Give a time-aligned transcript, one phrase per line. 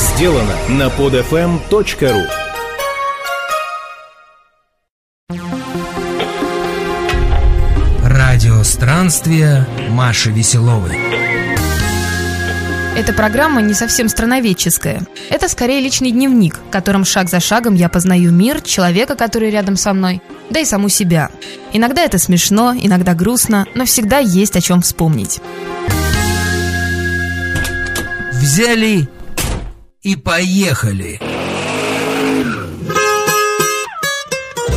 [0.00, 2.26] сделано на podfm.ru
[8.02, 10.98] Радио странствия Маши Веселовой.
[12.96, 15.02] Эта программа не совсем страноведческая.
[15.28, 19.76] Это скорее личный дневник, в котором шаг за шагом я познаю мир, человека, который рядом
[19.76, 21.30] со мной, да и саму себя.
[21.74, 25.40] Иногда это смешно, иногда грустно, но всегда есть о чем вспомнить.
[28.32, 29.08] Взяли
[30.02, 31.20] и поехали.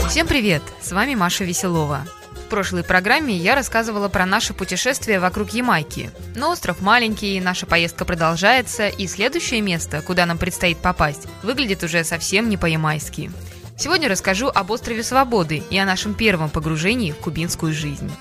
[0.09, 0.61] Всем привет!
[0.81, 2.05] С вами Маша Веселова.
[2.45, 6.11] В прошлой программе я рассказывала про наше путешествие вокруг Ямайки.
[6.35, 12.03] Но остров маленький, наша поездка продолжается, и следующее место, куда нам предстоит попасть, выглядит уже
[12.03, 13.31] совсем не по-ямайски.
[13.77, 18.11] Сегодня расскажу об острове Свободы и о нашем первом погружении в кубинскую жизнь.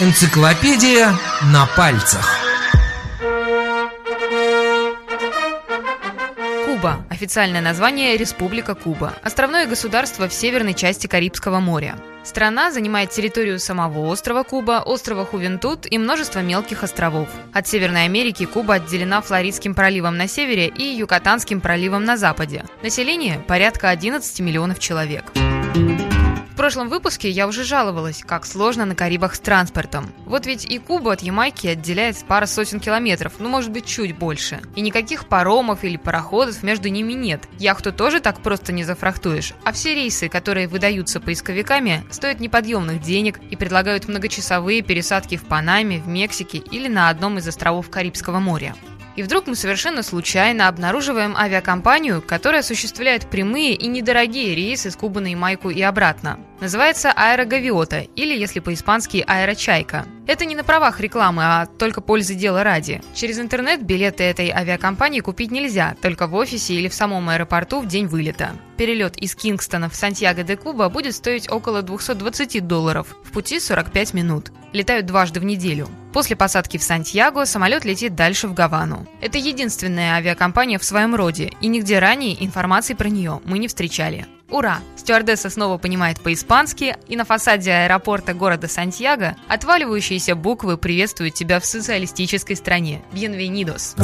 [0.00, 2.43] Энциклопедия на пальцах.
[7.14, 9.14] Официальное название– Республика Куба.
[9.22, 11.96] Островное государство в северной части Карибского моря.
[12.24, 17.28] Страна занимает территорию самого острова Куба, острова Хувентут и множество мелких островов.
[17.52, 22.64] От Северной Америки Куба отделена Флоридским проливом на севере и Юкатанским проливом на западе.
[22.82, 25.30] Население– порядка 11 миллионов человек.
[25.36, 25.53] В
[26.64, 30.10] прошлом выпуске я уже жаловалась, как сложно на Карибах с транспортом.
[30.24, 34.62] Вот ведь и Кубу от Ямайки отделяет пара сотен километров, ну может быть чуть больше.
[34.74, 37.42] И никаких паромов или пароходов между ними нет.
[37.58, 39.52] Яхту тоже так просто не зафрахтуешь.
[39.62, 45.98] А все рейсы, которые выдаются поисковиками, стоят неподъемных денег и предлагают многочасовые пересадки в Панаме,
[45.98, 48.74] в Мексике или на одном из островов Карибского моря.
[49.16, 55.20] И вдруг мы совершенно случайно обнаруживаем авиакомпанию, которая осуществляет прямые и недорогие рейсы с Кубы
[55.20, 56.40] на Ямайку и обратно.
[56.60, 60.06] Называется Аэрогавиота, или, если по-испански, Аэрочайка.
[60.26, 63.02] Это не на правах рекламы, а только пользы дела ради.
[63.14, 67.86] Через интернет билеты этой авиакомпании купить нельзя, только в офисе или в самом аэропорту в
[67.86, 68.52] день вылета.
[68.78, 74.50] Перелет из Кингстона в Сантьяго-де-Куба будет стоить около 220 долларов, в пути 45 минут.
[74.72, 75.88] Летают дважды в неделю.
[76.12, 79.06] После посадки в Сантьяго самолет летит дальше в Гавану.
[79.20, 84.26] Это единственная авиакомпания в своем роде, и нигде ранее информации про нее мы не встречали.
[84.50, 84.80] Ура!
[84.96, 91.66] Стюардесса снова понимает по-испански, и на фасаде аэропорта города Сантьяго отваливающиеся буквы приветствуют тебя в
[91.66, 93.02] социалистической стране.
[93.12, 93.94] Bienvenidos!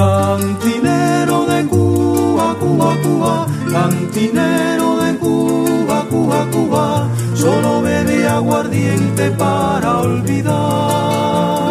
[7.40, 11.69] Solo bebe aguardiente para olvidar.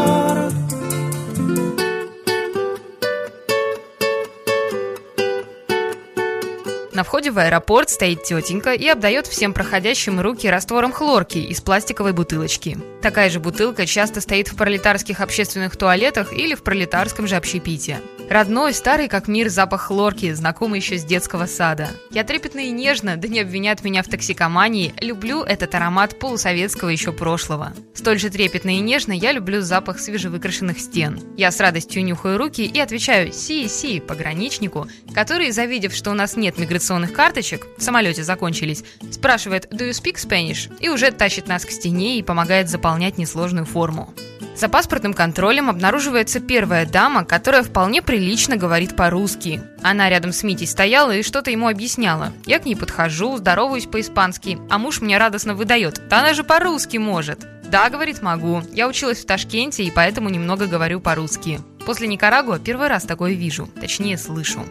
[6.99, 12.11] На входе в аэропорт стоит тетенька и обдает всем проходящим руки раствором хлорки из пластиковой
[12.11, 12.77] бутылочки.
[13.01, 18.01] Такая же бутылка часто стоит в пролетарских общественных туалетах или в пролетарском же общепите.
[18.29, 21.89] Родной, старый как мир запах хлорки, знакомый еще с детского сада.
[22.11, 27.11] Я трепетно и нежно, да не обвинят меня в токсикомании, люблю этот аромат полусоветского еще
[27.11, 27.73] прошлого.
[27.95, 31.19] Столь же трепетно и нежно я люблю запах свежевыкрашенных стен.
[31.37, 36.59] Я с радостью нюхаю руки и отвечаю «си-си» пограничнику, который, завидев, что у нас нет
[36.59, 41.71] миграционных карточек, в самолете закончились, спрашивает «Do you speak Spanish?» и уже тащит нас к
[41.71, 44.13] стене и помогает заполнять несложную форму.
[44.55, 49.61] За паспортным контролем обнаруживается первая дама, которая вполне прилично говорит по-русски.
[49.81, 52.33] Она рядом с Митей стояла и что-то ему объясняла.
[52.45, 56.01] Я к ней подхожу, здороваюсь по-испански, а муж мне радостно выдает.
[56.09, 57.39] «Да она же по-русски может!»
[57.69, 58.61] «Да,— говорит,— могу.
[58.73, 61.61] Я училась в Ташкенте и поэтому немного говорю по-русски.
[61.85, 64.65] После Никарагуа первый раз такое вижу, точнее слышу».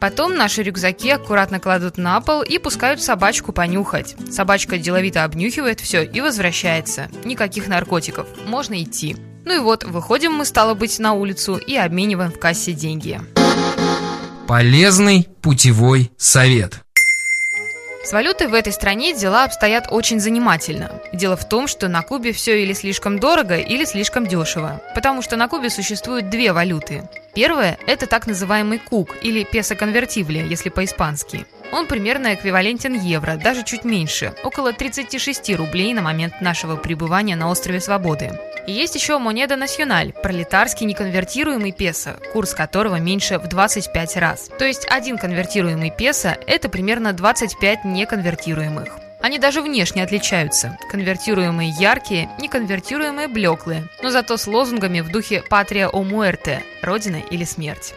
[0.00, 4.16] Потом наши рюкзаки аккуратно кладут на пол и пускают собачку понюхать.
[4.30, 7.08] Собачка деловито обнюхивает все и возвращается.
[7.24, 8.26] Никаких наркотиков.
[8.46, 9.16] Можно идти.
[9.44, 13.20] Ну и вот, выходим мы, стало быть, на улицу и обмениваем в кассе деньги.
[14.46, 16.80] Полезный путевой совет.
[18.08, 20.90] С валютой в этой стране дела обстоят очень занимательно.
[21.12, 24.80] Дело в том, что на Кубе все или слишком дорого, или слишком дешево.
[24.94, 27.02] Потому что на Кубе существуют две валюты.
[27.34, 31.44] Первая– это так называемый кук, или песо конвертибле, если по-испански.
[31.72, 37.50] Он примерно эквивалентен евро, даже чуть меньше, около 36 рублей на момент нашего пребывания на
[37.50, 38.32] острове Свободы.
[38.66, 44.50] И есть еще монеда националь, пролетарский неконвертируемый песо, курс которого меньше в 25 раз.
[44.58, 48.88] То есть один конвертируемый песо– это примерно 25 неконвертируемых.
[49.20, 50.78] Они даже внешне отличаются.
[50.90, 57.44] Конвертируемые яркие, неконвертируемые блеклые, но зато с лозунгами в духе «Патрия о муэрте»– «Родина или
[57.44, 57.94] смерть».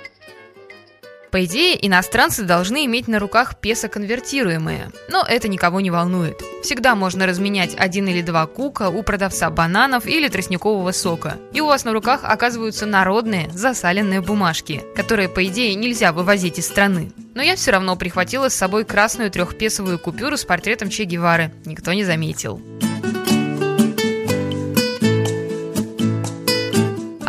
[1.32, 6.42] По идее, иностранцы должны иметь на руках песо конвертируемые, но это никого не волнует.
[6.62, 11.68] Всегда можно разменять один или два кука у продавца бананов или тростникового сока, и у
[11.68, 17.14] вас на руках оказываются народные засаленные бумажки, которые, по идее, нельзя вывозить из страны.
[17.34, 21.54] Но я все равно прихватила с собой красную трехпесовую купюру с портретом Че Гевары.
[21.66, 22.62] Никто не заметил.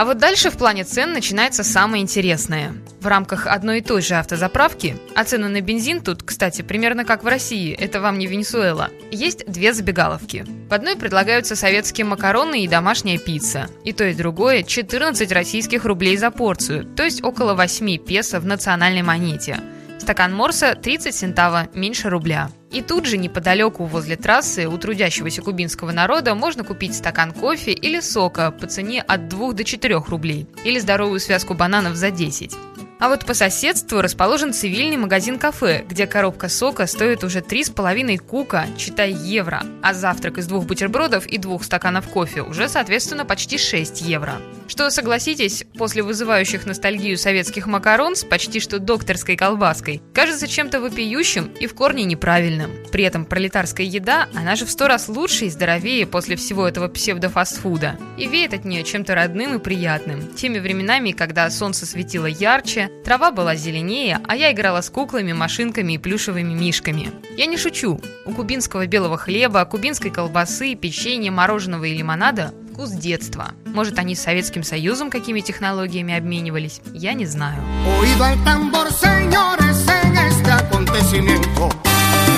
[0.03, 2.75] А вот дальше в плане цен начинается самое интересное.
[3.01, 7.23] В рамках одной и той же автозаправки, а цены на бензин тут, кстати, примерно как
[7.23, 10.45] в России, это вам не Венесуэла, есть две забегаловки.
[10.69, 13.69] В одной предлагаются советские макароны и домашняя пицца.
[13.85, 18.45] И то и другое 14 российских рублей за порцию, то есть около 8 песо в
[18.45, 19.61] национальной монете.
[20.03, 22.51] Стакан морса 30 центава, меньше рубля.
[22.73, 28.01] И тут же, неподалеку возле трассы, у трудящегося кубинского народа можно купить стакан кофе или
[28.01, 32.53] сока по цене от 2 до 4 рублей, или здоровую связку бананов за 10.
[32.99, 39.13] А вот по соседству расположен цивильный магазин-кафе, где коробка сока стоит уже 3,5 кука, читай
[39.13, 44.35] евро, а завтрак из двух бутербродов и двух стаканов кофе уже, соответственно, почти 6 евро.
[44.69, 51.47] Что, согласитесь, после вызывающих ностальгию советских макарон с почти что докторской колбаской, кажется чем-то вопиющим
[51.61, 52.71] и в корне неправильным.
[52.91, 56.89] При этом пролетарская еда, она же в сто раз лучше и здоровее после всего этого
[56.89, 57.99] псевдофастфуда.
[58.17, 60.29] И веет от нее чем-то родным и приятным.
[60.35, 65.95] Теми временами, когда солнце светило ярче, трава была зеленее, а я играла с куклами, машинками
[65.95, 67.13] и плюшевыми мишками.
[67.37, 68.01] Я не шучу.
[68.27, 73.53] У кубинского белого хлеба, кубинской колбасы, печенья, мороженого и лимонада вкус детства.
[73.67, 76.81] Может, они с Советским Союзом какими технологиями обменивались?
[76.95, 77.63] Я не знаю.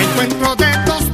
[0.00, 1.04] encuentro de dos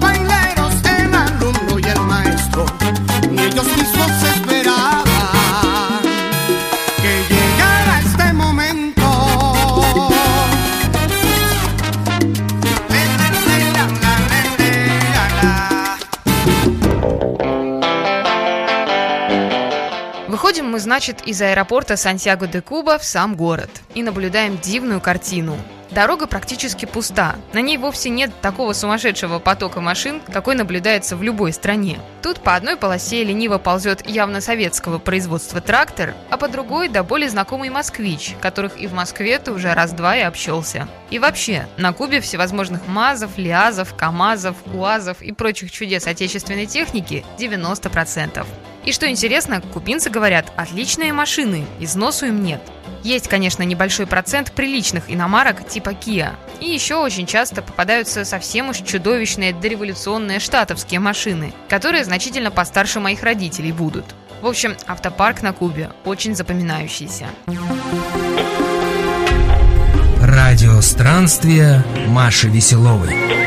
[20.60, 25.56] Выходим мы, значит, из аэропорта Сантьяго-де-Куба в сам город и наблюдаем дивную картину–
[25.90, 27.34] Дорога практически пуста.
[27.52, 31.98] На ней вовсе нет такого сумасшедшего потока машин, какой наблюдается в любой стране.
[32.22, 37.28] Тут по одной полосе лениво ползет явно советского производства трактор, а по другой до более
[37.28, 40.86] знакомый москвич, которых и в Москве ты уже раз-два и общался.
[41.10, 48.46] И вообще, на Кубе всевозможных МАЗов, ЛиАЗов, КАМАЗов, УАЗов и прочих чудес отечественной техники 90%.
[48.84, 52.60] И что интересно, кубинцы говорят, отличные машины, износу им нет.
[53.02, 56.34] Есть, конечно, небольшой процент приличных иномарок типа Kia.
[56.60, 63.22] И еще очень часто попадаются совсем уж чудовищные дореволюционные штатовские машины, которые значительно постарше моих
[63.22, 64.04] родителей будут.
[64.42, 67.26] В общем, автопарк на Кубе очень запоминающийся.
[70.22, 73.39] Радио странствия Маши Веселовой.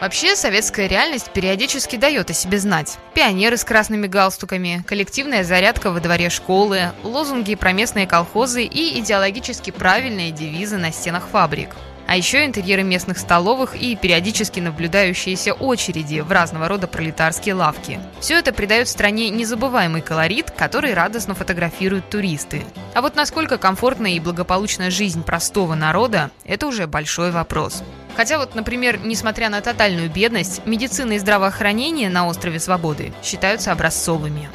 [0.00, 2.98] Вообще, советская реальность периодически дает о себе знать.
[3.14, 9.70] Пионеры с красными галстуками, коллективная зарядка во дворе школы, лозунги про местные колхозы и идеологически
[9.70, 11.70] правильные девизы на стенах фабрик.
[12.06, 17.98] А еще интерьеры местных столовых и периодически наблюдающиеся очереди в разного рода пролетарские лавки.
[18.20, 22.62] Все это придает стране незабываемый колорит, который радостно фотографируют туристы.
[22.92, 27.82] А вот насколько комфортная и благополучная жизнь простого народа– это уже большой вопрос.
[28.16, 34.48] Хотя вот, например, несмотря на тотальную бедность, медицина и здравоохранение на острове Свободы считаются образцовыми.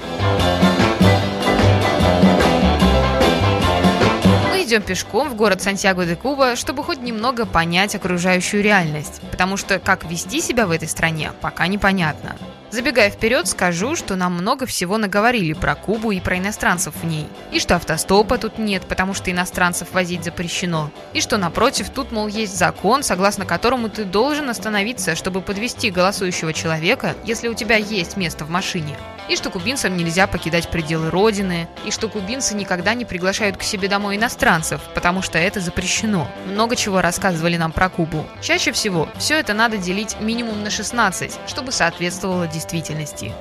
[4.70, 10.42] Идем пешком в город Сантьяго-де-Куба, чтобы хоть немного понять окружающую реальность, потому что как вести
[10.42, 12.36] себя в этой стране, пока непонятно.
[12.72, 17.28] Забегая вперед, скажу, что нам много всего наговорили про Кубу и про иностранцев в ней.
[17.52, 20.92] И что автостопа тут нет, потому что иностранцев возить запрещено.
[21.14, 26.54] И что напротив, тут, мол, есть закон, согласно которому ты должен остановиться, чтобы подвести голосующего
[26.54, 28.98] человека, если у тебя есть место в машине.
[29.30, 31.68] И что кубинцам нельзя покидать пределы родины.
[31.86, 36.28] И что кубинцы никогда не приглашают к себе домой иностранцев, потому что это запрещено.
[36.48, 38.26] Много чего рассказывали нам про Кубу.
[38.42, 43.32] Чаще всего все это надо делить минимум на 16, чтобы соответствовало действительности.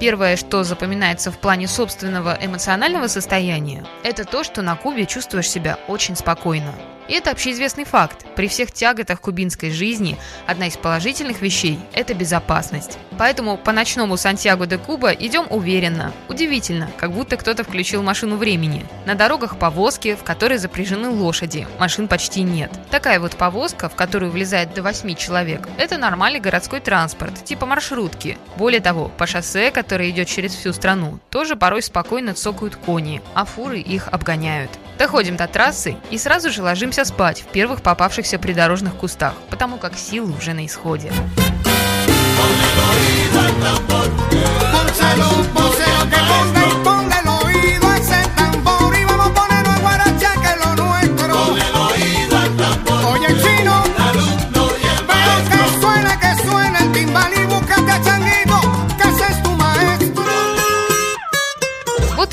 [0.00, 5.78] Первое, что запоминается в плане собственного эмоционального состояния, это то, что на Кубе чувствуешь себя
[5.88, 6.74] очень спокойно.
[7.08, 8.24] И это общеизвестный факт.
[8.36, 12.98] При всех тяготах кубинской жизни одна из положительных вещей– это безопасность.
[13.18, 16.12] Поэтому по ночному Сантьяго де Куба идем уверенно.
[16.28, 18.86] Удивительно, как будто кто-то включил машину времени.
[19.06, 21.66] На дорогах повозки, в которой запряжены лошади.
[21.78, 22.70] Машин почти нет.
[22.90, 28.38] Такая вот повозка, в которую влезает до 8 человек, это нормальный городской транспорт, типа маршрутки.
[28.56, 33.44] Более того, по шоссе, которое идет через всю страну, тоже порой спокойно цокают кони, а
[33.44, 34.70] фуры их обгоняют.
[34.98, 39.96] Доходим до трассы и сразу же ложимся спать в первых попавшихся придорожных кустах, потому как
[39.96, 41.12] силы уже на исходе.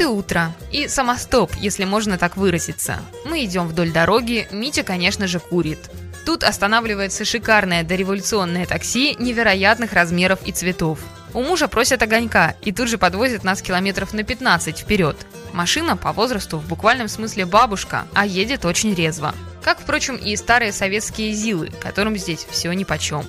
[0.02, 0.56] Вот и утро.
[0.72, 3.02] И самостоп, если можно так выразиться.
[3.24, 5.92] Мы идем вдоль дороги, Митя, конечно же, курит.
[6.26, 10.98] Тут останавливается шикарное дореволюционное такси невероятных размеров и цветов.
[11.36, 15.18] У мужа просят огонька и тут же подвозят нас километров на 15 вперед.
[15.54, 19.36] Машина по возрасту в буквальном смысле бабушка, а едет очень резво.
[19.64, 23.24] Как, впрочем, и старые советские ЗИЛы, которым здесь все нипочем.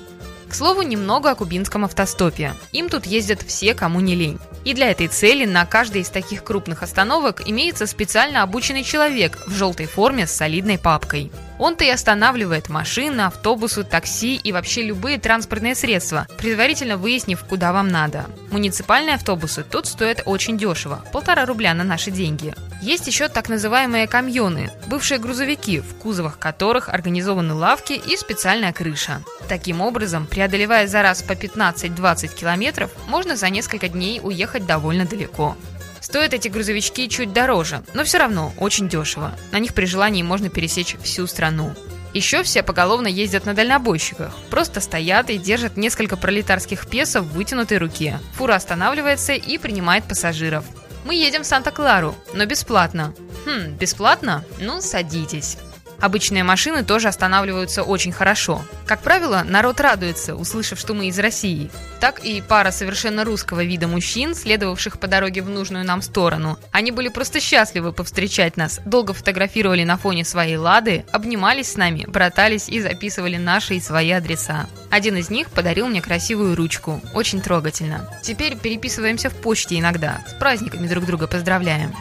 [0.52, 2.52] К слову, немного о кубинском автостопе.
[2.72, 4.38] Им тут ездят все, кому не лень.
[4.66, 9.54] И для этой цели на каждой из таких крупных остановок имеется специально обученный человек в
[9.54, 11.32] желтой форме с солидной папкой.
[11.62, 17.86] Он-то и останавливает машины, автобусы, такси и вообще любые транспортные средства, предварительно выяснив, куда вам
[17.86, 18.24] надо.
[18.50, 22.52] Муниципальные автобусы тут стоят очень дешево– полтора рубля на наши деньги.
[22.82, 29.22] Есть еще так называемые камьоны– бывшие грузовики, в кузовах которых организованы лавки и специальная крыша.
[29.48, 35.56] Таким образом, преодолевая за раз по 15-20 километров, можно за несколько дней уехать довольно далеко.
[36.02, 39.32] Стоят эти грузовички чуть дороже, но все равно очень дешево.
[39.52, 41.72] На них при желании можно пересечь всю страну.
[42.12, 44.36] Еще все поголовно ездят на дальнобойщиках.
[44.50, 48.18] Просто стоят и держат несколько пролетарских песо в вытянутой руке.
[48.34, 50.64] Фура останавливается и принимает пассажиров.
[51.04, 53.14] Мы едем в Санта-Клару, но бесплатно.
[53.46, 54.44] Хм, бесплатно?
[54.58, 55.56] Ну, садитесь.
[56.02, 58.60] Обычные машины тоже останавливаются очень хорошо.
[58.86, 61.70] Как правило, народ радуется, услышав, что мы из России.
[62.00, 66.58] Так и пара совершенно русского вида мужчин, следовавших по дороге в нужную нам сторону.
[66.72, 72.04] Они были просто счастливы повстречать нас, долго фотографировали на фоне своей «Лады», обнимались с нами,
[72.08, 74.66] братались и записывали наши и свои адреса.
[74.90, 77.00] Один из них подарил мне красивую ручку.
[77.14, 78.10] Очень трогательно.
[78.24, 80.18] Теперь переписываемся в почте иногда.
[80.28, 81.94] С праздниками друг друга поздравляем.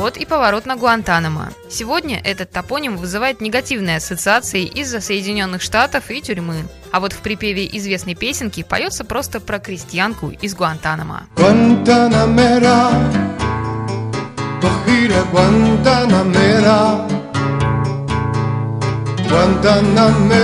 [0.00, 1.50] Вот и поворот на Гуантанамо.
[1.68, 6.64] Сегодня этот топоним вызывает негативные ассоциации из-за Соединенных Штатов и тюрьмы.
[6.90, 11.26] А вот в припеве известной песенки поется просто про крестьянку из Гуантанамо.
[11.36, 12.92] Гуантанамера,
[14.62, 17.06] Гуантанамера,
[19.28, 20.40] Гуантанамера.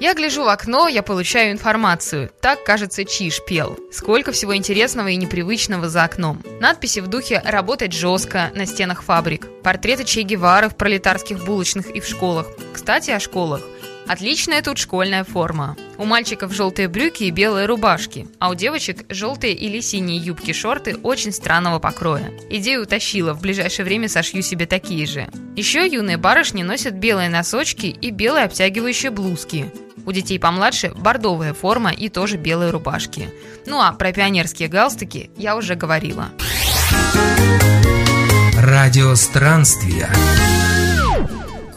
[0.00, 2.30] Я гляжу в окно, я получаю информацию.
[2.40, 3.78] Так, кажется, Чиш пел.
[3.92, 6.42] Сколько всего интересного и непривычного за окном.
[6.58, 9.46] Надписи в духе «Работать жестко» на стенах фабрик.
[9.62, 12.46] Портреты Че Гевары в пролетарских булочных и в школах.
[12.72, 13.60] Кстати, о школах.
[14.08, 15.76] Отличная тут школьная форма.
[15.98, 21.30] У мальчиков желтые брюки и белые рубашки, а у девочек желтые или синие юбки-шорты очень
[21.30, 22.32] странного покроя.
[22.48, 25.28] Идею утащила, в ближайшее время сошью себе такие же.
[25.56, 29.70] Еще юные барышни носят белые носочки и белые обтягивающие блузки.
[30.06, 33.32] У детей помладше бордовая форма и тоже белые рубашки.
[33.66, 36.30] Ну а про пионерские галстуки я уже говорила.
[38.56, 40.10] Радио странствия.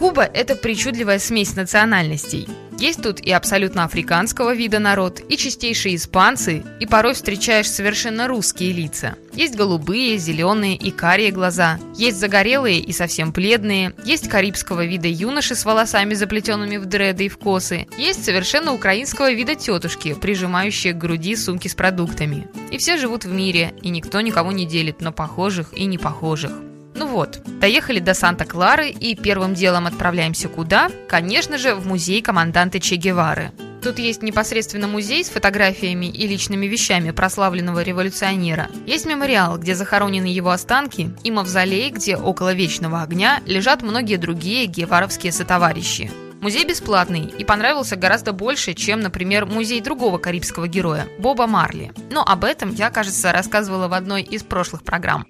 [0.04, 2.50] Куба– это причудливая смесь национальностей.
[2.78, 8.74] Есть тут и абсолютно африканского вида народ, и чистейшие испанцы, и порой встречаешь совершенно русские
[8.74, 9.16] лица.
[9.34, 15.56] Есть голубые, зеленые и карие глаза, есть загорелые и совсем бледные, есть карибского вида юноши
[15.56, 20.98] с волосами, заплетенными в дреды и в косы, есть совершенно украинского вида тетушки, прижимающие к
[20.98, 22.46] груди сумки с продуктами.
[22.72, 26.52] И все живут в мире, и никто никого не делит на похожих и непохожих.
[26.96, 30.90] Ну вот, доехали до Санта-Клары и первым делом отправляемся куда?
[31.08, 33.52] Конечно же, в музей команданта Че Гевары.
[33.84, 38.70] Тут есть непосредственно музей с фотографиями и личными вещами прославленного революционера.
[38.86, 44.68] Есть мемориал, где захоронены его останки, и мавзолей, где около Вечного огня лежат многие другие
[44.68, 46.10] геваровские сотоварищи.
[46.40, 51.92] Музей бесплатный и понравился гораздо больше, чем, например, музей другого карибского героя– Боба Марли.
[52.10, 55.26] Но об этом я, кажется, рассказывала в одной из прошлых программ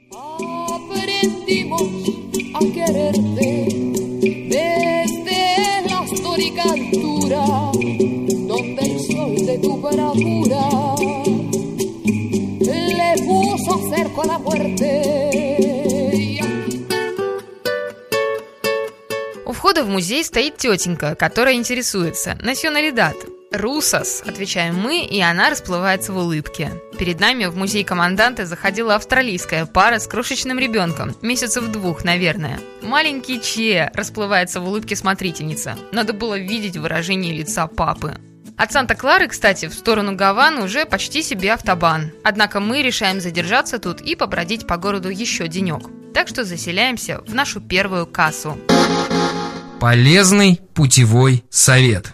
[1.23, 1.83] aprendimos
[2.53, 3.67] a quererte
[4.49, 7.45] desde la histórica altura
[8.47, 10.95] donde el sol de tu bravura
[12.59, 15.29] le puso cerco a la muerte.
[19.45, 23.15] У входа в музей стоит тетенька, которая интересуется, националидат,
[23.53, 26.71] «Русос»,— отвечаем мы, и она расплывается в улыбке.
[26.97, 32.59] Перед нами в музей команданта заходила австралийская пара с крошечным ребенком, месяцев двух, наверное.
[32.81, 35.77] «Маленький Че»,— расплывается в улыбке смотрительница.
[35.91, 38.17] Надо было видеть выражение лица папы.
[38.57, 42.11] От Санта-Клары, кстати, в сторону Гаваны уже почти себе автобан.
[42.23, 45.83] Однако мы решаем задержаться тут и побродить по городу еще денек.
[46.13, 48.57] Так что заселяемся в нашу первую кассу.
[49.79, 52.13] Полезный путевой совет.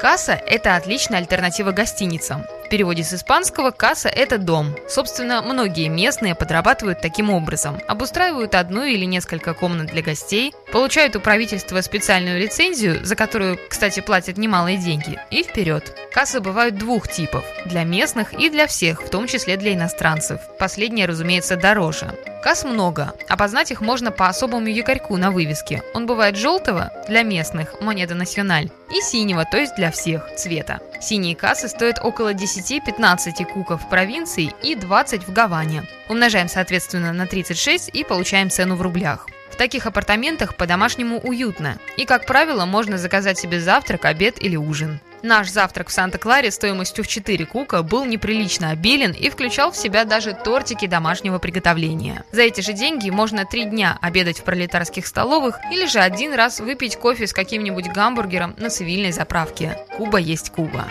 [0.00, 2.46] Касса– это отличная альтернатива гостиницам.
[2.64, 4.74] В переводе с испанского «касса»– это дом.
[4.88, 7.78] Собственно, многие местные подрабатывают таким образом.
[7.86, 14.00] Обустраивают одну или несколько комнат для гостей, получают у правительства специальную лицензию, за которую, кстати,
[14.00, 15.94] платят немалые деньги, и вперед.
[16.12, 20.40] Кассы бывают двух типов– для местных и для всех, в том числе для иностранцев.
[20.58, 22.14] Последнее, разумеется, дороже.
[22.42, 23.12] Касс много.
[23.28, 25.82] Опознать их можно по особому якорьку на вывеске.
[25.92, 30.80] Он бывает желтого для местных, монета националь, и синего, то есть для всех, цвета.
[31.00, 35.84] Синие кассы стоят около 10-15 куков в провинции и 20 в Гаване.
[36.08, 39.26] Умножаем, соответственно, на 36 и получаем цену в рублях.
[39.50, 41.78] В таких апартаментах по-домашнему уютно.
[41.96, 45.00] И, как правило, можно заказать себе завтрак, обед или ужин.
[45.22, 50.04] Наш завтрак в Санта-Кларе стоимостью в 4 кука был неприлично обилен и включал в себя
[50.04, 52.24] даже тортики домашнего приготовления.
[52.32, 56.60] За эти же деньги можно три дня обедать в пролетарских столовых или же один раз
[56.60, 59.78] выпить кофе с каким-нибудь гамбургером на цивильной заправке.
[59.96, 60.86] Куба есть Куба.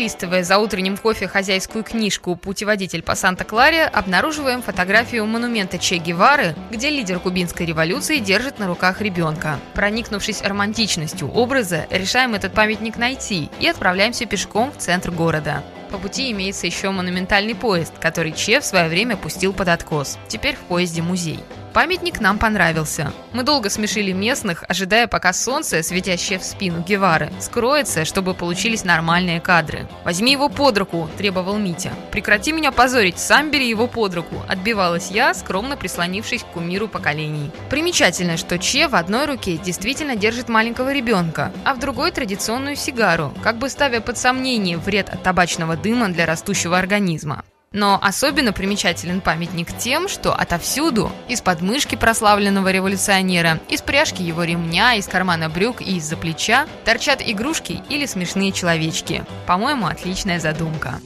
[0.00, 6.88] Перелистывая за утренним кофе хозяйскую книжку «Путеводитель по Санта-Кларе», обнаруживаем фотографию монумента Че Гевары, где
[6.88, 9.60] лидер кубинской революции держит на руках ребенка.
[9.74, 15.62] Проникнувшись романтичностью образа, решаем этот памятник найти и отправляемся пешком в центр города.
[15.90, 20.16] По пути имеется еще монументальный поезд, который Че в свое время пустил под откос.
[20.28, 21.40] Теперь в поезде музей.
[21.72, 23.12] Памятник нам понравился.
[23.32, 29.40] Мы долго смешили местных, ожидая, пока солнце, светящее в спину Гевары, скроется, чтобы получились нормальные
[29.40, 29.86] кадры.
[30.04, 31.92] «Возьми его под руку»,– требовал Митя.
[32.10, 37.52] «Прекрати меня позорить, сам бери его под руку»,– отбивалась я, скромно прислонившись к кумиру поколений.
[37.70, 43.32] Примечательно, что Че в одной руке действительно держит маленького ребенка, а в другой традиционную сигару,
[43.44, 47.44] как бы ставя под сомнение вред от табачного дыма для растущего организма.
[47.72, 54.94] Но особенно примечателен памятник тем, что отовсюду, из подмышки прославленного революционера, из пряжки его ремня,
[54.94, 59.24] из кармана брюк и из-за плеча торчат игрушки или смешные человечки.
[59.46, 60.98] По-моему, отличная задумка.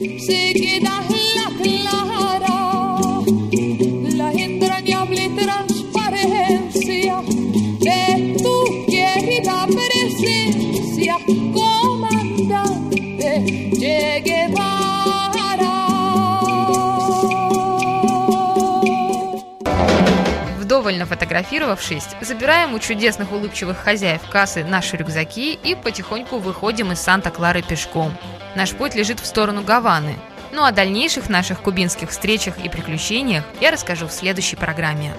[20.85, 27.63] Вдоволь нафотографировавшись, забираем у чудесных улыбчивых хозяев кассы наши рюкзаки и потихоньку выходим из Санта-Клары
[27.63, 28.15] пешком.
[28.53, 30.13] Наш путь лежит в сторону Гаваны.
[30.51, 35.11] Ну а о дальнейших наших кубинских встречах и приключениях я расскажу в следующей программе.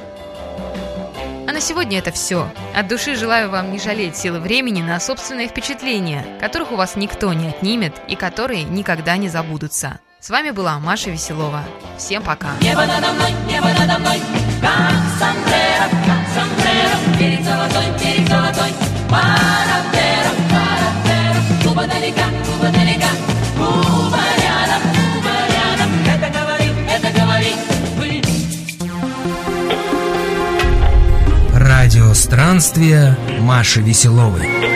[1.48, 2.48] А на сегодня это все.
[2.72, 7.32] От души желаю вам не жалеть силы времени на собственные впечатления, которых у вас никто
[7.32, 9.98] не отнимет и которые никогда не забудутся.
[10.26, 11.62] С вами была Маша Веселова.
[11.96, 12.48] Всем пока.
[12.60, 14.20] Небо надо мной, небо надо мной,
[14.60, 18.72] как сомбреро, как сомбреро, берег золотой, берег золотой,
[19.08, 23.06] парапера, парапера, Куба далека, Куба далека,
[23.56, 27.52] Куба рядом, Куба рядом, это говори, это говори,
[27.96, 28.22] вы.
[31.56, 34.75] Радио странствия Маши Веселовой.